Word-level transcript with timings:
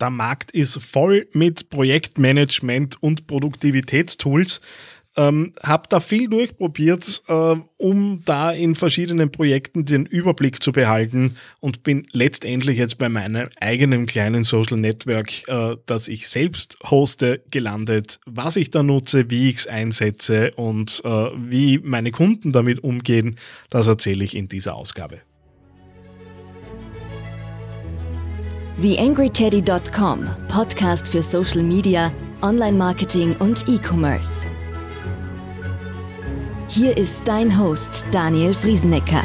Der 0.00 0.10
Markt 0.10 0.50
ist 0.50 0.82
voll 0.82 1.28
mit 1.32 1.70
Projektmanagement 1.70 3.02
und 3.02 3.26
Produktivitätstools. 3.26 4.60
Ähm, 5.16 5.52
habe 5.62 5.84
da 5.88 6.00
viel 6.00 6.28
durchprobiert, 6.28 7.22
äh, 7.28 7.54
um 7.76 8.22
da 8.24 8.50
in 8.50 8.74
verschiedenen 8.74 9.30
Projekten 9.30 9.84
den 9.84 10.06
Überblick 10.06 10.60
zu 10.60 10.72
behalten 10.72 11.36
und 11.60 11.84
bin 11.84 12.08
letztendlich 12.10 12.78
jetzt 12.78 12.98
bei 12.98 13.08
meinem 13.08 13.48
eigenen 13.60 14.06
kleinen 14.06 14.42
Social 14.42 14.76
Network, 14.76 15.46
äh, 15.46 15.76
das 15.86 16.08
ich 16.08 16.28
selbst 16.28 16.76
hoste, 16.82 17.44
gelandet. 17.52 18.18
Was 18.26 18.56
ich 18.56 18.70
da 18.70 18.82
nutze, 18.82 19.30
wie 19.30 19.50
ich 19.50 19.58
es 19.58 19.66
einsetze 19.68 20.50
und 20.56 21.00
äh, 21.04 21.08
wie 21.08 21.78
meine 21.78 22.10
Kunden 22.10 22.50
damit 22.50 22.82
umgehen, 22.82 23.36
das 23.70 23.86
erzähle 23.86 24.24
ich 24.24 24.34
in 24.36 24.48
dieser 24.48 24.74
Ausgabe. 24.74 25.20
TheAngryTeddy.com, 28.80 30.28
Podcast 30.48 31.08
für 31.08 31.22
Social 31.22 31.62
Media, 31.62 32.10
Online-Marketing 32.42 33.36
und 33.36 33.68
E-Commerce. 33.68 34.46
Hier 36.66 36.96
ist 36.96 37.22
dein 37.24 37.56
Host 37.56 38.04
Daniel 38.10 38.52
Friesenecker. 38.52 39.22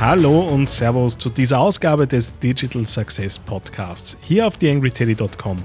Hallo 0.00 0.40
und 0.40 0.68
Servus 0.68 1.16
zu 1.16 1.30
dieser 1.30 1.60
Ausgabe 1.60 2.08
des 2.08 2.36
Digital 2.40 2.84
Success 2.84 3.38
Podcasts 3.38 4.18
hier 4.22 4.44
auf 4.48 4.58
TheAngryTeddy.com. 4.58 5.58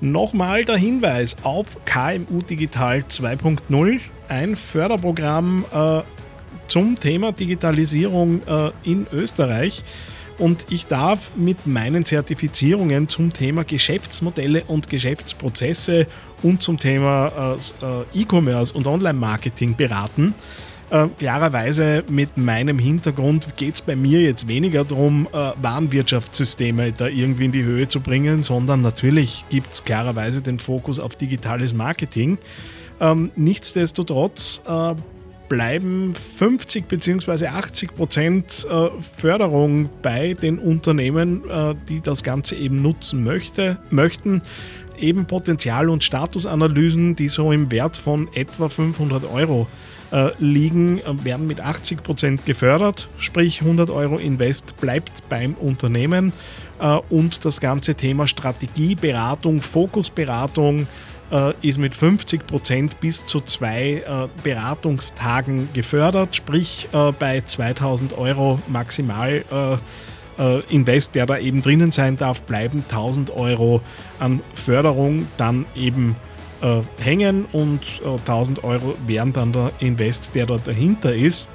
Nochmal 0.00 0.64
der 0.64 0.76
Hinweis 0.76 1.36
auf 1.42 1.84
KMU 1.84 2.38
Digital 2.48 3.00
2.0, 3.00 4.00
ein 4.28 4.54
Förderprogramm 4.54 5.64
äh, 5.74 6.02
zum 6.70 6.98
Thema 6.98 7.32
Digitalisierung 7.32 8.42
äh, 8.46 8.70
in 8.84 9.06
Österreich. 9.12 9.82
Und 10.38 10.66
ich 10.70 10.86
darf 10.86 11.32
mit 11.36 11.66
meinen 11.66 12.06
Zertifizierungen 12.06 13.08
zum 13.08 13.32
Thema 13.32 13.64
Geschäftsmodelle 13.64 14.64
und 14.68 14.88
Geschäftsprozesse 14.88 16.06
und 16.42 16.62
zum 16.62 16.78
Thema 16.78 17.56
äh, 17.82 18.18
äh, 18.18 18.22
E-Commerce 18.22 18.72
und 18.72 18.86
Online-Marketing 18.86 19.76
beraten. 19.76 20.34
Klarerweise 21.18 22.02
mit 22.10 22.36
meinem 22.36 22.80
Hintergrund 22.80 23.56
geht 23.56 23.74
es 23.74 23.80
bei 23.80 23.94
mir 23.94 24.22
jetzt 24.22 24.48
weniger 24.48 24.82
darum, 24.82 25.28
Warenwirtschaftssysteme 25.30 26.90
da 26.90 27.06
irgendwie 27.06 27.44
in 27.44 27.52
die 27.52 27.62
Höhe 27.62 27.86
zu 27.86 28.00
bringen, 28.00 28.42
sondern 28.42 28.82
natürlich 28.82 29.44
gibt 29.50 29.70
es 29.72 29.84
klarerweise 29.84 30.42
den 30.42 30.58
Fokus 30.58 30.98
auf 30.98 31.14
digitales 31.14 31.74
Marketing. 31.74 32.38
Ähm, 32.98 33.30
nichtsdestotrotz 33.36 34.60
bleiben 35.50 36.14
50 36.14 36.88
bzw. 36.88 37.48
80 37.48 37.94
Prozent 37.94 38.66
äh, 38.70 38.88
Förderung 39.00 39.90
bei 40.00 40.32
den 40.32 40.58
Unternehmen, 40.58 41.42
äh, 41.50 41.74
die 41.88 42.00
das 42.00 42.22
Ganze 42.22 42.54
eben 42.54 42.80
nutzen 42.80 43.22
möchte, 43.22 43.76
möchten. 43.90 44.42
Eben 44.96 45.26
Potenzial- 45.26 45.90
und 45.90 46.04
Statusanalysen, 46.04 47.16
die 47.16 47.28
so 47.28 47.52
im 47.52 47.70
Wert 47.70 47.96
von 47.96 48.28
etwa 48.34 48.68
500 48.68 49.24
Euro 49.24 49.66
äh, 50.12 50.28
liegen, 50.38 51.00
werden 51.24 51.46
mit 51.46 51.60
80 51.60 52.02
Prozent 52.02 52.46
gefördert, 52.46 53.08
sprich 53.18 53.60
100 53.60 53.90
Euro 53.90 54.18
Invest 54.18 54.76
bleibt 54.76 55.28
beim 55.28 55.54
Unternehmen 55.54 56.32
und 57.10 57.44
das 57.44 57.60
ganze 57.60 57.94
Thema 57.94 58.26
Strategieberatung, 58.26 59.60
Fokusberatung, 59.60 60.86
äh, 61.30 61.52
ist 61.62 61.78
mit 61.78 61.94
50 61.94 62.46
Prozent 62.46 63.00
bis 63.00 63.26
zu 63.26 63.40
zwei 63.40 64.02
äh, 64.06 64.28
Beratungstagen 64.42 65.68
gefördert, 65.72 66.36
sprich 66.36 66.88
äh, 66.92 67.12
bei 67.12 67.40
2000 67.40 68.18
Euro 68.18 68.60
maximal 68.68 69.44
äh, 69.50 69.76
äh, 70.40 70.60
Invest, 70.70 71.14
der 71.14 71.26
da 71.26 71.38
eben 71.38 71.62
drinnen 71.62 71.92
sein 71.92 72.16
darf, 72.16 72.44
bleiben 72.44 72.84
1000 72.88 73.30
Euro 73.36 73.80
an 74.18 74.40
Förderung 74.54 75.26
dann 75.36 75.66
eben 75.76 76.16
äh, 76.62 76.80
hängen 77.02 77.46
und 77.52 77.80
1000 78.04 78.64
Euro 78.64 78.94
wären 79.06 79.32
dann 79.32 79.52
der 79.52 79.70
Invest, 79.80 80.34
der 80.34 80.46
dort 80.46 80.66
dahinter 80.66 81.14
ist. 81.14 81.48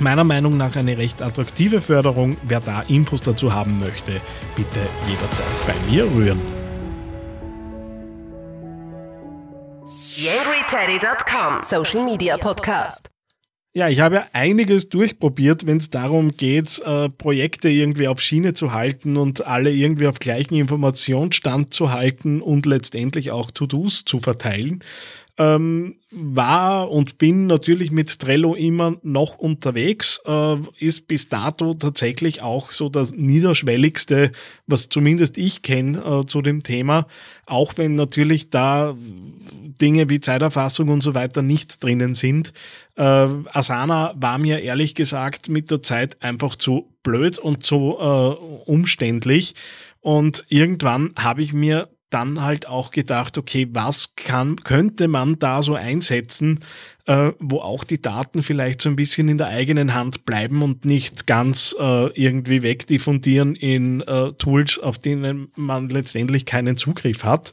Meiner 0.00 0.24
Meinung 0.24 0.56
nach 0.56 0.74
eine 0.74 0.98
recht 0.98 1.22
attraktive 1.22 1.80
Förderung. 1.80 2.36
Wer 2.42 2.60
da 2.60 2.82
Infos 2.88 3.20
dazu 3.20 3.54
haben 3.54 3.78
möchte, 3.78 4.20
bitte 4.56 4.80
jederzeit 5.08 5.46
bei 5.66 5.90
mir 5.90 6.04
rühren. 6.04 6.53
YangryTeddy.com 10.24 11.62
Social 11.64 12.02
Media 12.02 12.38
Podcast. 12.38 13.10
Ja, 13.74 13.90
ich 13.90 14.00
habe 14.00 14.14
ja 14.14 14.26
einiges 14.32 14.88
durchprobiert, 14.88 15.66
wenn 15.66 15.76
es 15.76 15.90
darum 15.90 16.34
geht, 16.34 16.78
äh, 16.78 17.10
Projekte 17.10 17.68
irgendwie 17.68 18.08
auf 18.08 18.22
Schiene 18.22 18.54
zu 18.54 18.72
halten 18.72 19.18
und 19.18 19.46
alle 19.46 19.70
irgendwie 19.70 20.06
auf 20.06 20.20
gleichen 20.20 20.54
Informationsstand 20.54 21.74
zu 21.74 21.90
halten 21.90 22.40
und 22.40 22.64
letztendlich 22.64 23.32
auch 23.32 23.50
To-Dos 23.50 24.06
zu 24.06 24.18
verteilen 24.18 24.82
ähm, 25.36 25.96
war 26.12 26.90
und 26.90 27.18
bin 27.18 27.46
natürlich 27.46 27.90
mit 27.90 28.20
Trello 28.20 28.54
immer 28.54 28.96
noch 29.02 29.36
unterwegs, 29.36 30.20
äh, 30.26 30.56
ist 30.78 31.08
bis 31.08 31.28
dato 31.28 31.74
tatsächlich 31.74 32.40
auch 32.40 32.70
so 32.70 32.88
das 32.88 33.12
niederschwelligste, 33.12 34.30
was 34.66 34.88
zumindest 34.88 35.36
ich 35.36 35.62
kenne 35.62 35.98
äh, 35.98 36.26
zu 36.26 36.40
dem 36.40 36.62
Thema, 36.62 37.08
auch 37.46 37.72
wenn 37.76 37.96
natürlich 37.96 38.50
da 38.50 38.96
Dinge 39.80 40.08
wie 40.08 40.20
Zeiterfassung 40.20 40.88
und 40.88 41.02
so 41.02 41.14
weiter 41.14 41.42
nicht 41.42 41.82
drinnen 41.82 42.14
sind. 42.14 42.52
Äh, 42.96 43.02
Asana 43.02 44.14
war 44.16 44.38
mir 44.38 44.60
ehrlich 44.60 44.94
gesagt 44.94 45.48
mit 45.48 45.70
der 45.70 45.82
Zeit 45.82 46.22
einfach 46.22 46.54
zu 46.54 46.94
blöd 47.02 47.38
und 47.38 47.64
zu 47.64 47.96
äh, 47.98 48.04
umständlich. 48.70 49.54
Und 50.00 50.44
irgendwann 50.48 51.12
habe 51.18 51.42
ich 51.42 51.52
mir 51.52 51.88
dann 52.14 52.42
halt 52.42 52.68
auch 52.68 52.92
gedacht, 52.92 53.36
okay, 53.38 53.68
was 53.72 54.14
kann, 54.14 54.56
könnte 54.56 55.08
man 55.08 55.38
da 55.40 55.62
so 55.62 55.74
einsetzen, 55.74 56.60
äh, 57.06 57.32
wo 57.38 57.58
auch 57.58 57.84
die 57.84 58.00
Daten 58.00 58.42
vielleicht 58.42 58.80
so 58.80 58.88
ein 58.88 58.96
bisschen 58.96 59.28
in 59.28 59.36
der 59.36 59.48
eigenen 59.48 59.94
Hand 59.94 60.24
bleiben 60.24 60.62
und 60.62 60.84
nicht 60.84 61.26
ganz 61.26 61.74
äh, 61.78 62.06
irgendwie 62.18 62.62
wegdiffundieren 62.62 63.56
in 63.56 64.00
äh, 64.02 64.32
Tools, 64.32 64.78
auf 64.78 64.98
denen 64.98 65.48
man 65.54 65.90
letztendlich 65.90 66.46
keinen 66.46 66.76
Zugriff 66.76 67.24
hat. 67.24 67.52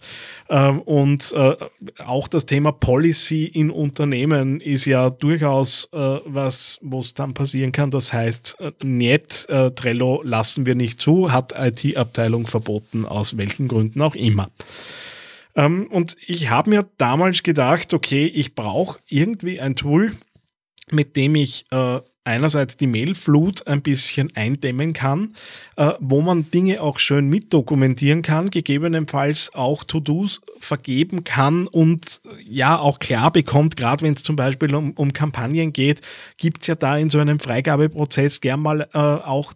Ähm, 0.50 0.80
und 0.82 1.34
äh, 1.34 1.56
auch 2.06 2.28
das 2.28 2.46
Thema 2.46 2.72
Policy 2.72 3.46
in 3.46 3.72
Unternehmen 3.72 4.62
ist 4.62 4.86
ja 4.86 5.10
durchaus 5.10 5.90
äh, 5.92 5.98
was, 5.98 6.80
wo 6.82 7.02
es 7.02 7.14
dann 7.14 7.34
passieren 7.34 7.74
kann. 7.74 7.92
Das 7.92 8.14
heißt, 8.14 8.58
äh, 8.60 8.72
nicht 8.84 9.48
Trello 9.76 10.22
lassen 10.24 10.66
wir 10.66 10.76
nicht 10.76 11.02
zu, 11.02 11.32
hat 11.32 11.54
IT-Abteilung 11.58 12.48
verboten, 12.48 13.06
aus 13.06 13.38
welchen 13.38 13.68
Gründen 13.68 14.02
auch 14.02 14.16
immer. 14.16 14.50
Ähm, 15.56 15.88
und 15.92 16.16
ich 16.26 16.50
habe 16.50 16.70
mir 16.70 16.90
damals 16.98 17.44
gedacht, 17.44 17.94
okay, 17.94 18.26
ich 18.26 18.56
brauche 18.56 19.00
irgendwie 19.08 19.60
ein 19.60 19.76
Tool, 19.76 20.14
mit 20.90 21.16
dem 21.16 21.36
ich 21.36 21.66
äh, 21.72 22.00
einerseits 22.24 22.78
die 22.78 22.88
Mailflut 22.88 23.66
ein 23.68 23.82
bisschen 23.82 24.36
eindämmen 24.36 24.94
kann, 24.94 25.34
äh, 25.76 25.94
wo 26.00 26.22
man 26.22 26.52
Dinge 26.52 26.82
auch 26.82 27.00
schön 27.00 27.28
mitdokumentieren 27.30 28.22
kann, 28.22 28.52
gegebenenfalls 28.52 29.54
auch 29.56 29.84
To-Dos 29.84 30.42
vergeben 30.60 31.24
kann 31.24 31.68
und 31.68 32.22
äh, 32.26 32.44
ja 32.44 32.78
auch 32.78 33.00
klar 33.00 33.32
bekommt, 33.32 33.76
gerade 33.76 34.04
wenn 34.04 34.14
es 34.14 34.24
zum 34.24 34.36
Beispiel 34.36 34.76
um, 34.76 34.92
um 34.92 35.14
Kampagnen 35.14 35.74
geht, 35.74 36.02
gibt 36.38 36.62
es 36.62 36.68
ja 36.68 36.76
da 36.76 36.98
in 36.98 37.10
so 37.10 37.20
einem 37.20 37.40
Freigabeprozess 37.40 38.40
gern 38.42 38.62
mal 38.62 38.88
äh, 38.94 38.98
auch 38.98 39.54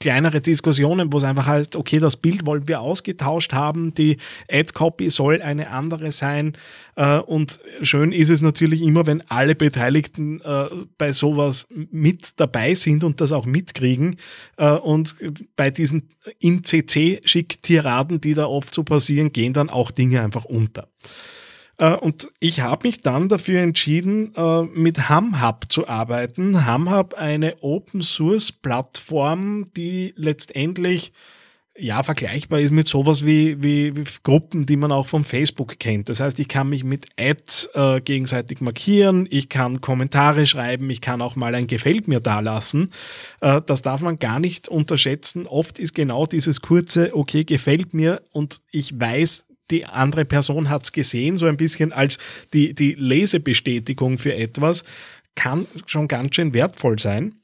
kleinere 0.00 0.40
Diskussionen, 0.40 1.12
wo 1.12 1.18
es 1.18 1.24
einfach 1.24 1.46
heißt, 1.46 1.76
okay, 1.76 1.98
das 1.98 2.16
Bild 2.16 2.46
wollen 2.46 2.68
wir 2.68 2.80
ausgetauscht 2.80 3.52
haben, 3.52 3.94
die 3.94 4.16
Ad-Copy 4.50 5.10
soll 5.10 5.42
eine 5.42 5.70
andere 5.70 6.12
sein. 6.12 6.56
Äh, 6.96 7.18
und 7.18 7.60
schön 7.82 8.12
ist 8.12 8.30
es 8.30 8.40
natürlich 8.40 8.82
immer, 8.82 9.06
wenn 9.06 9.22
alle 9.28 9.54
Beteiligten 9.54 10.40
äh, 10.40 10.66
bei 10.96 11.12
sowas 11.12 11.66
mit 11.70 12.40
dabei 12.40 12.74
sind 12.74 13.04
und 13.04 13.20
das 13.20 13.32
auch 13.32 13.46
mitkriegen. 13.46 14.16
Äh, 14.56 14.72
und 14.72 15.14
bei 15.56 15.70
diesen 15.70 16.08
In-CC-Schick-Tiraden, 16.38 18.20
die 18.20 18.34
da 18.34 18.46
oft 18.46 18.74
so 18.74 18.84
passieren, 18.84 19.32
gehen 19.32 19.52
dann 19.52 19.70
auch 19.70 19.90
Dinge 19.90 20.22
einfach 20.22 20.44
unter. 20.44 20.88
Äh, 21.78 21.94
und 21.94 22.28
ich 22.40 22.60
habe 22.60 22.86
mich 22.86 23.00
dann 23.00 23.28
dafür 23.28 23.60
entschieden, 23.60 24.34
äh, 24.34 24.62
mit 24.62 25.08
HamHub 25.08 25.64
zu 25.68 25.88
arbeiten. 25.88 26.66
HamHub 26.66 27.14
eine 27.14 27.56
Open 27.62 28.02
Source 28.02 28.52
Plattform, 28.52 29.72
die 29.74 30.12
letztendlich 30.16 31.12
ja, 31.80 32.02
vergleichbar 32.02 32.60
ist 32.60 32.72
mit 32.72 32.88
sowas 32.88 33.24
wie, 33.24 33.62
wie, 33.62 33.96
wie, 33.96 34.04
Gruppen, 34.24 34.66
die 34.66 34.76
man 34.76 34.90
auch 34.90 35.06
von 35.06 35.24
Facebook 35.24 35.78
kennt. 35.78 36.08
Das 36.08 36.20
heißt, 36.20 36.38
ich 36.40 36.48
kann 36.48 36.68
mich 36.68 36.82
mit 36.82 37.06
Ad 37.18 37.42
äh, 37.74 38.00
gegenseitig 38.00 38.60
markieren, 38.60 39.28
ich 39.30 39.48
kann 39.48 39.80
Kommentare 39.80 40.46
schreiben, 40.46 40.90
ich 40.90 41.00
kann 41.00 41.22
auch 41.22 41.36
mal 41.36 41.54
ein 41.54 41.68
Gefällt 41.68 42.08
mir 42.08 42.20
dalassen. 42.20 42.90
Äh, 43.40 43.62
das 43.64 43.82
darf 43.82 44.00
man 44.00 44.18
gar 44.18 44.40
nicht 44.40 44.68
unterschätzen. 44.68 45.46
Oft 45.46 45.78
ist 45.78 45.94
genau 45.94 46.26
dieses 46.26 46.60
kurze, 46.62 47.14
okay, 47.14 47.44
gefällt 47.44 47.94
mir 47.94 48.22
und 48.32 48.60
ich 48.72 48.98
weiß, 48.98 49.46
die 49.70 49.86
andere 49.86 50.24
Person 50.24 50.68
hat 50.68 50.84
es 50.84 50.92
gesehen, 50.92 51.38
so 51.38 51.46
ein 51.46 51.56
bisschen 51.56 51.92
als 51.92 52.18
die, 52.52 52.74
die 52.74 52.94
Lesebestätigung 52.94 54.18
für 54.18 54.34
etwas, 54.34 54.84
kann 55.34 55.66
schon 55.86 56.08
ganz 56.08 56.34
schön 56.34 56.54
wertvoll 56.54 56.98
sein. 56.98 57.36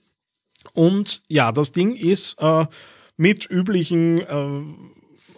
Und 0.72 1.22
ja, 1.28 1.52
das 1.52 1.72
Ding 1.72 1.94
ist 1.94 2.36
äh, 2.40 2.66
mit 3.16 3.48
üblichen 3.48 4.20
äh, 4.20 4.62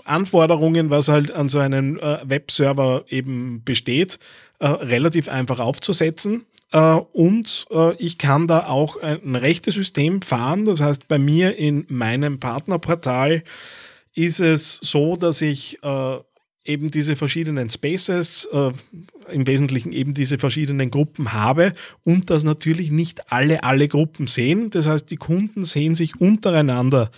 Anforderungen, 0.05 0.91
was 0.91 1.09
halt 1.09 1.31
an 1.33 1.49
so 1.49 1.59
einem 1.59 1.99
äh, 1.99 2.19
Webserver 2.25 3.05
eben 3.09 3.63
besteht, 3.65 4.19
äh, 4.59 4.67
relativ 4.69 5.29
einfach 5.29 5.59
aufzusetzen. 5.59 6.47
Äh, 6.73 6.79
und 7.13 7.67
äh, 7.71 7.95
ich 7.97 8.19
kann 8.19 8.47
da 8.47 8.67
auch 8.67 8.97
ein 9.03 9.37
rechtes 9.37 9.75
System 9.75 10.23
fahren. 10.23 10.65
Das 10.65 10.81
heißt, 10.81 11.09
bei 11.09 11.19
mir 11.19 11.57
in 11.57 11.85
meinem 11.89 12.41
Partnerportal 12.41 13.43
ist 14.15 14.41
es 14.41 14.79
so, 14.83 15.17
dass 15.17 15.43
ich 15.43 15.83
äh, 15.83 16.19
eben 16.69 16.91
diese 16.91 17.17
verschiedenen 17.17 17.71
Spaces, 17.71 18.49
äh, 18.53 18.73
im 19.33 19.47
Wesentlichen 19.47 19.93
eben 19.93 20.15
diese 20.15 20.39
verschiedenen 20.39 20.91
Gruppen 20.91 21.33
habe 21.33 21.73
und 22.05 22.31
dass 22.31 22.45
natürlich 22.45 22.91
nicht 22.91 23.33
alle 23.33 23.65
alle 23.65 23.89
Gruppen 23.89 24.27
sehen. 24.27 24.71
Das 24.71 24.87
heißt, 24.87 25.11
die 25.11 25.17
Kunden 25.17 25.65
sehen 25.65 25.95
sich 25.95 26.21
untereinander 26.21 27.11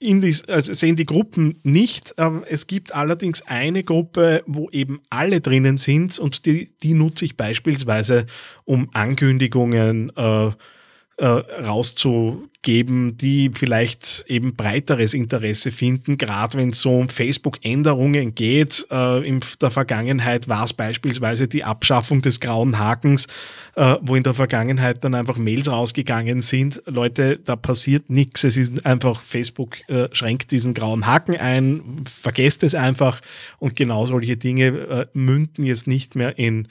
in 0.00 0.20
die, 0.20 0.34
also 0.46 0.74
sehen 0.74 0.96
die 0.96 1.06
Gruppen 1.06 1.58
nicht. 1.64 2.14
Es 2.46 2.66
gibt 2.66 2.94
allerdings 2.94 3.42
eine 3.42 3.82
Gruppe, 3.82 4.44
wo 4.46 4.70
eben 4.70 5.00
alle 5.10 5.40
drinnen 5.40 5.76
sind 5.76 6.18
und 6.18 6.46
die, 6.46 6.70
die 6.82 6.94
nutze 6.94 7.24
ich 7.24 7.36
beispielsweise, 7.36 8.26
um 8.64 8.90
Ankündigungen 8.92 10.12
äh, 10.16 10.50
äh, 11.18 11.26
rauszugeben, 11.26 13.16
die 13.16 13.50
vielleicht 13.52 14.24
eben 14.28 14.54
breiteres 14.54 15.14
Interesse 15.14 15.72
finden, 15.72 16.16
gerade 16.16 16.56
wenn 16.56 16.68
es 16.68 16.80
so 16.80 16.96
um 16.96 17.08
Facebook-Änderungen 17.08 18.36
geht. 18.36 18.86
Äh, 18.90 19.26
in 19.26 19.40
der 19.60 19.70
Vergangenheit 19.70 20.48
war 20.48 20.64
es 20.64 20.72
beispielsweise 20.72 21.48
die 21.48 21.64
Abschaffung 21.64 22.22
des 22.22 22.38
grauen 22.38 22.78
Hakens, 22.78 23.26
äh, 23.74 23.96
wo 24.00 24.14
in 24.14 24.22
der 24.22 24.34
Vergangenheit 24.34 25.02
dann 25.02 25.16
einfach 25.16 25.38
Mails 25.38 25.68
rausgegangen 25.68 26.40
sind. 26.40 26.82
Leute, 26.86 27.38
da 27.38 27.56
passiert 27.56 28.10
nichts. 28.10 28.44
Es 28.44 28.56
ist 28.56 28.86
einfach, 28.86 29.20
Facebook 29.20 29.88
äh, 29.88 30.08
schränkt 30.12 30.52
diesen 30.52 30.72
grauen 30.72 31.06
Haken 31.06 31.36
ein, 31.36 32.04
vergesst 32.08 32.62
es 32.62 32.76
einfach 32.76 33.20
und 33.58 33.74
genau 33.74 34.06
solche 34.06 34.36
Dinge 34.36 34.66
äh, 34.66 35.06
münden 35.14 35.66
jetzt 35.66 35.88
nicht 35.88 36.14
mehr 36.14 36.38
in 36.38 36.68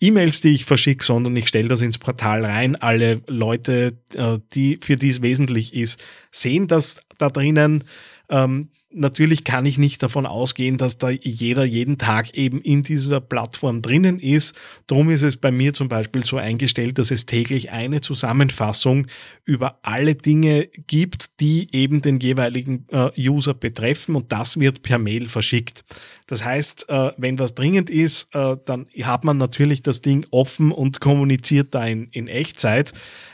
E-Mails, 0.00 0.40
die 0.40 0.50
ich 0.50 0.64
verschicke, 0.64 1.04
sondern 1.04 1.34
ich 1.36 1.48
stelle 1.48 1.68
das 1.68 1.82
ins 1.82 1.98
Portal 1.98 2.44
rein. 2.44 2.76
Alle 2.76 3.20
Leute, 3.26 3.98
äh, 4.14 4.38
die, 4.54 4.78
für 4.82 4.96
die 4.96 5.08
es 5.08 5.22
wesentlich 5.22 5.74
ist, 5.74 6.02
sehen 6.30 6.68
das 6.68 7.02
da 7.18 7.30
drinnen. 7.30 7.84
Ähm, 8.30 8.70
natürlich 8.90 9.44
kann 9.44 9.64
ich 9.66 9.78
nicht 9.78 10.02
davon 10.02 10.26
ausgehen, 10.26 10.76
dass 10.76 10.98
da 10.98 11.10
jeder 11.10 11.64
jeden 11.64 11.98
Tag 11.98 12.36
eben 12.36 12.60
in 12.60 12.82
dieser 12.82 13.20
Plattform 13.20 13.82
drinnen 13.82 14.18
ist. 14.18 14.54
Darum 14.86 15.10
ist 15.10 15.22
es 15.22 15.36
bei 15.36 15.50
mir 15.50 15.72
zum 15.72 15.88
Beispiel 15.88 16.24
so 16.24 16.36
eingestellt, 16.36 16.98
dass 16.98 17.10
es 17.10 17.26
täglich 17.26 17.70
eine 17.70 18.00
Zusammenfassung 18.00 19.06
über 19.44 19.78
alle 19.82 20.14
Dinge 20.14 20.68
gibt, 20.86 21.40
die 21.40 21.74
eben 21.74 22.02
den 22.02 22.20
jeweiligen 22.20 22.86
äh, 22.90 23.10
User 23.18 23.54
betreffen 23.54 24.14
und 24.14 24.32
das 24.32 24.58
wird 24.58 24.82
per 24.82 24.98
Mail 24.98 25.28
verschickt. 25.28 25.84
Das 26.26 26.44
heißt, 26.44 26.88
äh, 26.88 27.12
wenn 27.16 27.38
was 27.38 27.54
dringend 27.54 27.90
ist, 27.90 28.28
äh, 28.34 28.56
dann 28.64 28.86
hat 29.02 29.24
man 29.24 29.38
natürlich 29.38 29.82
das 29.82 30.02
Ding 30.02 30.26
offen 30.30 30.72
und 30.72 31.00
kommuniziert 31.00 31.74
da 31.74 31.86
in, 31.86 32.08
in 32.08 32.28
Echtzeit. 32.28 32.92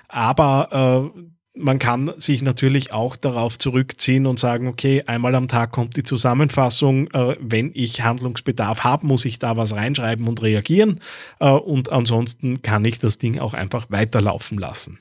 Aber 0.08 1.12
äh, 1.14 1.20
man 1.56 1.78
kann 1.78 2.12
sich 2.16 2.42
natürlich 2.42 2.92
auch 2.92 3.16
darauf 3.16 3.58
zurückziehen 3.58 4.26
und 4.26 4.38
sagen, 4.38 4.66
okay, 4.66 5.04
einmal 5.06 5.34
am 5.34 5.46
Tag 5.46 5.72
kommt 5.72 5.96
die 5.96 6.02
Zusammenfassung, 6.02 7.08
äh, 7.12 7.36
wenn 7.40 7.70
ich 7.74 8.02
Handlungsbedarf 8.02 8.82
habe, 8.82 9.06
muss 9.06 9.24
ich 9.24 9.38
da 9.38 9.56
was 9.56 9.74
reinschreiben 9.74 10.26
und 10.26 10.42
reagieren 10.42 11.00
äh, 11.38 11.48
und 11.48 11.92
ansonsten 11.92 12.62
kann 12.62 12.84
ich 12.84 12.98
das 12.98 13.18
Ding 13.18 13.38
auch 13.38 13.54
einfach 13.54 13.86
weiterlaufen 13.88 14.58
lassen. 14.58 14.98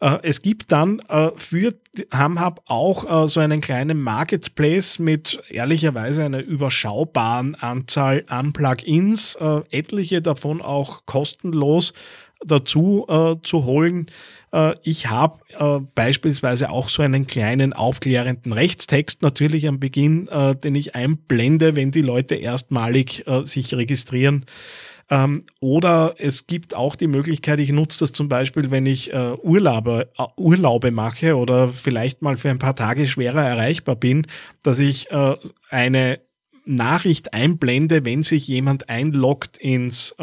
Äh, 0.00 0.18
es 0.22 0.42
gibt 0.42 0.72
dann 0.72 1.00
äh, 1.08 1.30
für 1.36 1.74
Hamhub 2.12 2.60
auch 2.66 3.24
äh, 3.24 3.28
so 3.28 3.40
einen 3.40 3.60
kleinen 3.60 4.00
Marketplace 4.00 4.98
mit 4.98 5.40
ehrlicherweise 5.48 6.24
einer 6.24 6.40
überschaubaren 6.40 7.54
Anzahl 7.54 8.24
an 8.28 8.52
Plugins, 8.52 9.36
äh, 9.36 9.60
etliche 9.70 10.22
davon 10.22 10.60
auch 10.60 11.06
kostenlos 11.06 11.92
dazu 12.44 13.06
äh, 13.08 13.36
zu 13.42 13.64
holen. 13.64 14.06
Äh, 14.52 14.74
ich 14.82 15.08
habe 15.08 15.40
äh, 15.58 15.80
beispielsweise 15.94 16.70
auch 16.70 16.88
so 16.88 17.02
einen 17.02 17.26
kleinen 17.26 17.72
aufklärenden 17.72 18.52
Rechtstext 18.52 19.22
natürlich 19.22 19.68
am 19.68 19.80
Beginn, 19.80 20.28
äh, 20.28 20.54
den 20.56 20.74
ich 20.74 20.94
einblende, 20.94 21.76
wenn 21.76 21.90
die 21.90 22.02
Leute 22.02 22.36
erstmalig 22.36 23.26
äh, 23.26 23.44
sich 23.44 23.74
registrieren. 23.74 24.44
Ähm, 25.10 25.44
oder 25.60 26.14
es 26.18 26.46
gibt 26.46 26.74
auch 26.74 26.94
die 26.94 27.06
Möglichkeit, 27.06 27.60
ich 27.60 27.72
nutze 27.72 28.00
das 28.00 28.12
zum 28.12 28.28
Beispiel, 28.28 28.70
wenn 28.70 28.84
ich 28.84 29.12
äh, 29.12 29.32
Urlaube, 29.42 30.10
äh, 30.18 30.24
Urlaube 30.36 30.90
mache 30.90 31.36
oder 31.36 31.68
vielleicht 31.68 32.20
mal 32.20 32.36
für 32.36 32.50
ein 32.50 32.58
paar 32.58 32.76
Tage 32.76 33.06
schwerer 33.06 33.42
erreichbar 33.42 33.96
bin, 33.96 34.26
dass 34.62 34.80
ich 34.80 35.10
äh, 35.10 35.36
eine 35.70 36.20
Nachricht 36.66 37.32
einblende, 37.32 38.04
wenn 38.04 38.22
sich 38.22 38.46
jemand 38.46 38.90
einloggt 38.90 39.56
ins 39.56 40.14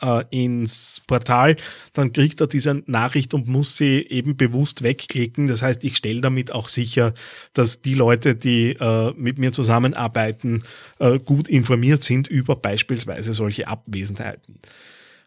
äh, 0.00 0.24
ins 0.30 1.02
Portal, 1.06 1.56
dann 1.92 2.12
kriegt 2.12 2.40
er 2.40 2.46
diese 2.46 2.82
Nachricht 2.86 3.34
und 3.34 3.48
muss 3.48 3.76
sie 3.76 4.06
eben 4.08 4.36
bewusst 4.36 4.82
wegklicken. 4.82 5.46
Das 5.46 5.62
heißt, 5.62 5.84
ich 5.84 5.96
stelle 5.96 6.20
damit 6.20 6.52
auch 6.52 6.68
sicher, 6.68 7.14
dass 7.52 7.80
die 7.80 7.94
Leute, 7.94 8.36
die 8.36 8.70
äh, 8.72 9.12
mit 9.16 9.38
mir 9.38 9.52
zusammenarbeiten, 9.52 10.62
äh, 10.98 11.18
gut 11.18 11.48
informiert 11.48 12.02
sind 12.02 12.28
über 12.28 12.56
beispielsweise 12.56 13.32
solche 13.32 13.68
Abwesenheiten. 13.68 14.58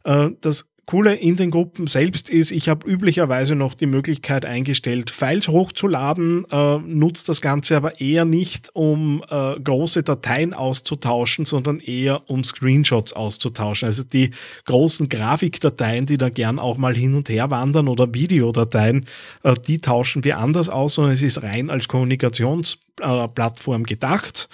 Äh, 0.04 0.30
das 0.42 0.71
Coole 0.92 1.16
in 1.16 1.38
den 1.38 1.52
Gruppen 1.52 1.88
selbst 1.88 2.30
ist, 2.30 2.52
ich 2.52 2.68
habe 2.68 2.86
üblicherweise 2.86 3.56
noch 3.56 3.76
die 3.76 3.86
Möglichkeit 3.86 4.44
eingestellt, 4.44 5.10
Files 5.10 5.48
hochzuladen, 5.48 6.46
äh, 6.52 6.80
nutze 6.80 7.28
das 7.28 7.40
Ganze 7.40 7.78
aber 7.78 8.02
eher 8.02 8.26
nicht, 8.26 8.72
um 8.74 9.24
äh, 9.30 9.58
große 9.58 10.04
Dateien 10.04 10.54
auszutauschen, 10.54 11.46
sondern 11.46 11.80
eher 11.80 12.30
um 12.30 12.44
Screenshots 12.44 13.14
auszutauschen. 13.14 13.86
Also 13.86 14.04
die 14.04 14.32
großen 14.66 15.08
Grafikdateien, 15.08 16.08
die 16.08 16.18
da 16.18 16.28
gern 16.28 16.60
auch 16.60 16.78
mal 16.78 16.94
hin 16.94 17.16
und 17.16 17.30
her 17.30 17.50
wandern 17.50 17.88
oder 17.88 18.14
Videodateien, 18.14 19.06
äh, 19.44 19.56
die 19.66 19.80
tauschen 19.80 20.26
wir 20.26 20.40
anders 20.40 20.68
aus, 20.68 20.96
sondern 20.96 21.14
es 21.14 21.22
ist 21.22 21.42
rein 21.42 21.70
als 21.70 21.88
Kommunikationsplattform 21.88 23.86
gedacht. 23.86 24.50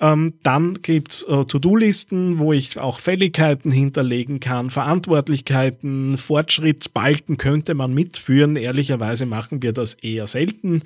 Ähm, 0.00 0.34
dann 0.42 0.80
gibt's 0.80 1.22
äh, 1.24 1.44
To-Do-Listen, 1.44 2.38
wo 2.38 2.52
ich 2.52 2.78
auch 2.78 2.98
Fälligkeiten 2.98 3.70
hinterlegen 3.70 4.40
kann, 4.40 4.70
Verantwortlichkeiten, 4.70 6.16
Fortschrittsbalken 6.16 7.36
könnte 7.36 7.74
man 7.74 7.92
mitführen. 7.92 8.56
Ehrlicherweise 8.56 9.26
machen 9.26 9.62
wir 9.62 9.72
das 9.72 9.94
eher 9.94 10.26
selten. 10.26 10.82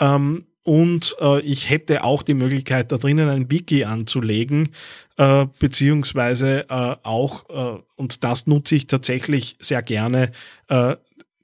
Ähm, 0.00 0.46
und 0.62 1.16
äh, 1.20 1.40
ich 1.40 1.70
hätte 1.70 2.04
auch 2.04 2.22
die 2.22 2.34
Möglichkeit, 2.34 2.92
da 2.92 2.98
drinnen 2.98 3.28
ein 3.28 3.50
Wiki 3.50 3.84
anzulegen, 3.84 4.68
äh, 5.16 5.46
beziehungsweise 5.58 6.68
äh, 6.68 6.96
auch, 7.02 7.48
äh, 7.48 7.82
und 7.96 8.24
das 8.24 8.46
nutze 8.46 8.74
ich 8.74 8.86
tatsächlich 8.86 9.56
sehr 9.58 9.82
gerne, 9.82 10.32
äh, 10.68 10.96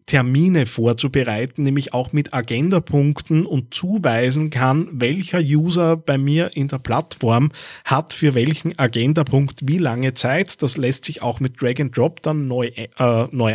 Termine 0.06 0.66
vorzubereiten, 0.66 1.62
nämlich 1.62 1.92
auch 1.92 2.12
mit 2.12 2.32
Agendapunkten 2.32 3.44
und 3.44 3.74
zuweisen 3.74 4.50
kann, 4.50 4.88
welcher 4.92 5.40
User 5.40 5.96
bei 5.96 6.16
mir 6.16 6.56
in 6.56 6.68
der 6.68 6.78
Plattform 6.78 7.50
hat 7.84 8.12
für 8.12 8.34
welchen 8.34 8.78
Agendapunkt 8.78 9.60
wie 9.68 9.78
lange 9.78 10.14
Zeit. 10.14 10.62
Das 10.62 10.76
lässt 10.76 11.04
sich 11.04 11.22
auch 11.22 11.40
mit 11.40 11.60
Drag 11.60 11.80
and 11.80 11.96
Drop 11.96 12.22
dann 12.22 12.46
neu, 12.46 12.66
äh, 12.76 13.26
neu, 13.32 13.52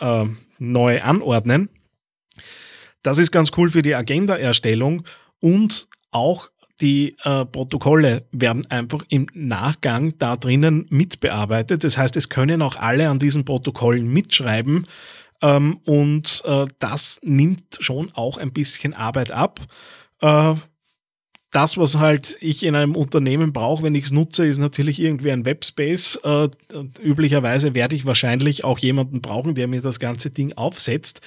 äh, 0.00 0.24
neu 0.58 1.02
anordnen. 1.02 1.70
Das 3.02 3.18
ist 3.18 3.30
ganz 3.30 3.50
cool 3.56 3.70
für 3.70 3.82
die 3.82 3.94
Agenda-Erstellung 3.94 5.04
und 5.40 5.88
auch 6.10 6.50
die 6.80 7.16
äh, 7.22 7.44
Protokolle 7.44 8.26
werden 8.32 8.66
einfach 8.68 9.04
im 9.08 9.26
Nachgang 9.32 10.18
da 10.18 10.36
drinnen 10.36 10.86
mitbearbeitet. 10.90 11.84
Das 11.84 11.96
heißt, 11.96 12.16
es 12.16 12.28
können 12.28 12.62
auch 12.62 12.76
alle 12.76 13.08
an 13.08 13.18
diesen 13.18 13.44
Protokollen 13.44 14.12
mitschreiben 14.12 14.86
ähm, 15.42 15.80
und 15.84 16.42
äh, 16.44 16.66
das 16.78 17.20
nimmt 17.22 17.78
schon 17.80 18.10
auch 18.14 18.36
ein 18.36 18.52
bisschen 18.52 18.94
Arbeit 18.94 19.30
ab. 19.30 19.60
Äh, 20.20 20.54
das, 21.54 21.78
was 21.78 21.98
halt 21.98 22.36
ich 22.40 22.64
in 22.64 22.74
einem 22.74 22.96
Unternehmen 22.96 23.52
brauche, 23.52 23.84
wenn 23.84 23.94
ich 23.94 24.06
es 24.06 24.10
nutze, 24.10 24.44
ist 24.44 24.58
natürlich 24.58 25.00
irgendwie 25.00 25.30
ein 25.30 25.46
Webspace. 25.46 26.18
Äh, 26.24 26.48
üblicherweise 27.00 27.76
werde 27.76 27.94
ich 27.94 28.06
wahrscheinlich 28.06 28.64
auch 28.64 28.80
jemanden 28.80 29.20
brauchen, 29.20 29.54
der 29.54 29.68
mir 29.68 29.80
das 29.80 30.00
ganze 30.00 30.30
Ding 30.30 30.52
aufsetzt. 30.54 31.20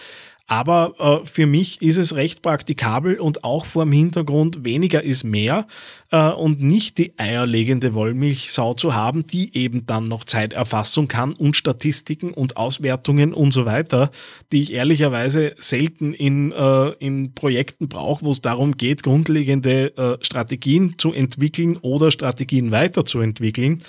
Aber 0.47 0.93
äh, 1.23 1.25
für 1.27 1.45
mich 1.45 1.81
ist 1.81 1.97
es 1.97 2.15
recht 2.15 2.41
praktikabel 2.41 3.19
und 3.19 3.43
auch 3.43 3.65
vor 3.65 3.83
dem 3.83 3.91
Hintergrund 3.91 4.63
weniger 4.63 5.03
ist 5.03 5.25
mehr 5.25 5.67
äh, 6.11 6.29
und 6.29 6.61
nicht 6.61 6.97
die 6.97 7.13
eierlegende 7.17 7.93
Wollmilchsau 7.93 8.73
zu 8.73 8.95
haben, 8.95 9.27
die 9.27 9.55
eben 9.57 9.85
dann 9.85 10.07
noch 10.07 10.23
Zeiterfassung 10.23 11.09
kann 11.09 11.33
und 11.33 11.57
Statistiken 11.57 12.31
und 12.31 12.55
Auswertungen 12.55 13.33
und 13.33 13.51
so 13.51 13.65
weiter, 13.65 14.09
die 14.53 14.61
ich 14.61 14.73
ehrlicherweise 14.73 15.53
selten 15.57 16.13
in, 16.13 16.53
äh, 16.53 16.89
in 16.99 17.33
Projekten 17.33 17.89
brauche, 17.89 18.23
wo 18.23 18.31
es 18.31 18.39
darum 18.39 18.77
geht, 18.77 19.03
grundlegende 19.03 19.97
äh, 19.97 20.17
Strategien 20.23 20.95
zu 20.97 21.11
entwickeln 21.11 21.75
oder 21.81 22.09
Strategien 22.09 22.71
weiterzuentwickeln. 22.71 23.79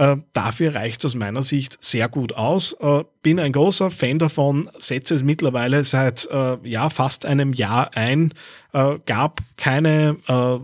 Äh, 0.00 0.16
dafür 0.32 0.74
reicht 0.74 1.00
es 1.00 1.04
aus 1.04 1.14
meiner 1.14 1.42
Sicht 1.42 1.76
sehr 1.84 2.08
gut 2.08 2.32
aus. 2.32 2.74
Äh, 2.80 3.04
bin 3.22 3.38
ein 3.38 3.52
großer 3.52 3.90
Fan 3.90 4.18
davon, 4.18 4.70
setze 4.78 5.14
es 5.14 5.22
mittlerweile 5.22 5.84
seit 5.84 6.26
äh, 6.32 6.56
ja, 6.64 6.88
fast 6.88 7.26
einem 7.26 7.52
Jahr 7.52 7.90
ein, 7.94 8.32
äh, 8.72 8.98
gab 9.04 9.42
keine 9.58 10.16
äh, 10.26 10.58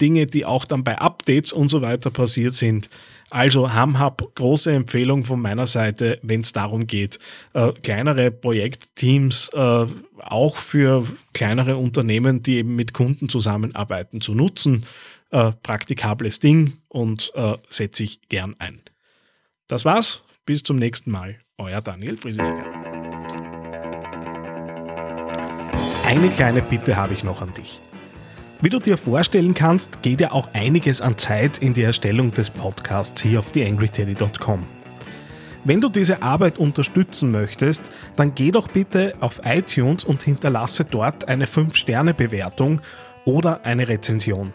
Dinge, 0.00 0.24
die 0.24 0.46
auch 0.46 0.64
dann 0.64 0.84
bei 0.84 0.96
Updates 0.98 1.52
und 1.52 1.68
so 1.68 1.82
weiter 1.82 2.08
passiert 2.10 2.54
sind. 2.54 2.88
Also 3.28 3.74
HamHub, 3.74 4.34
große 4.34 4.72
Empfehlung 4.72 5.24
von 5.24 5.38
meiner 5.38 5.66
Seite, 5.66 6.18
wenn 6.22 6.40
es 6.40 6.52
darum 6.52 6.86
geht, 6.86 7.18
äh, 7.52 7.72
kleinere 7.82 8.30
Projektteams 8.30 9.50
äh, 9.52 9.86
auch 10.24 10.56
für 10.56 11.04
kleinere 11.34 11.76
Unternehmen, 11.76 12.40
die 12.40 12.56
eben 12.56 12.74
mit 12.74 12.94
Kunden 12.94 13.28
zusammenarbeiten, 13.28 14.22
zu 14.22 14.34
nutzen. 14.34 14.84
Äh, 15.30 15.52
praktikables 15.62 16.40
Ding 16.40 16.78
und 16.88 17.32
äh, 17.34 17.56
setze 17.68 18.02
ich 18.02 18.28
gern 18.28 18.54
ein. 18.58 18.80
Das 19.66 19.84
war's. 19.84 20.22
Bis 20.46 20.62
zum 20.62 20.76
nächsten 20.76 21.10
Mal. 21.10 21.36
Euer 21.58 21.82
Daniel 21.82 22.16
Friesinger. 22.16 22.64
Eine 26.06 26.30
kleine 26.30 26.62
Bitte 26.62 26.96
habe 26.96 27.12
ich 27.12 27.22
noch 27.22 27.42
an 27.42 27.52
dich. 27.52 27.82
Wie 28.62 28.70
du 28.70 28.78
dir 28.78 28.96
vorstellen 28.96 29.52
kannst, 29.52 30.00
geht 30.00 30.22
ja 30.22 30.32
auch 30.32 30.48
einiges 30.54 31.02
an 31.02 31.18
Zeit 31.18 31.58
in 31.58 31.74
die 31.74 31.82
Erstellung 31.82 32.32
des 32.32 32.48
Podcasts 32.48 33.20
hier 33.22 33.40
auf 33.40 33.50
theangryteddy.com. 33.50 34.66
Wenn 35.64 35.82
du 35.82 35.90
diese 35.90 36.22
Arbeit 36.22 36.58
unterstützen 36.58 37.30
möchtest, 37.30 37.90
dann 38.16 38.34
geh 38.34 38.50
doch 38.50 38.68
bitte 38.68 39.14
auf 39.20 39.42
iTunes 39.44 40.02
und 40.02 40.22
hinterlasse 40.22 40.86
dort 40.86 41.28
eine 41.28 41.44
5-Sterne-Bewertung 41.44 42.80
oder 43.26 43.64
eine 43.66 43.86
Rezension. 43.86 44.54